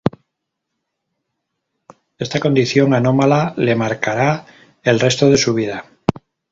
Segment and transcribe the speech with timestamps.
[2.17, 4.47] Esta condición anómala le marcará
[4.81, 5.85] el resto de su vida.